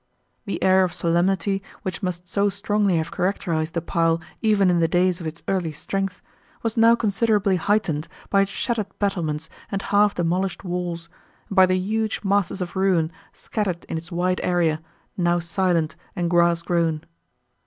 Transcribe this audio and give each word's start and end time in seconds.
The 0.45 0.63
air 0.63 0.83
of 0.83 0.93
solemnity, 0.95 1.61
which 1.83 2.01
must 2.01 2.27
so 2.27 2.49
strongly 2.49 2.97
have 2.97 3.11
characterised 3.11 3.75
the 3.75 3.83
pile 3.83 4.19
even 4.41 4.71
in 4.71 4.79
the 4.79 4.87
days 4.87 5.19
of 5.21 5.27
its 5.27 5.43
early 5.47 5.71
strength, 5.71 6.23
was 6.63 6.75
now 6.75 6.95
considerably 6.95 7.57
heightened 7.57 8.07
by 8.31 8.41
its 8.41 8.49
shattered 8.49 8.87
battlements 8.97 9.47
and 9.71 9.79
half 9.83 10.15
demolished 10.15 10.63
walls, 10.63 11.07
and 11.49 11.55
by 11.55 11.67
the 11.67 11.77
huge 11.77 12.21
masses 12.23 12.61
of 12.63 12.75
ruin, 12.75 13.11
scattered 13.31 13.83
in 13.85 13.95
its 13.95 14.11
wide 14.11 14.41
area, 14.43 14.81
now 15.17 15.37
silent 15.37 15.95
and 16.15 16.31
grass 16.31 16.63
grown. 16.63 17.03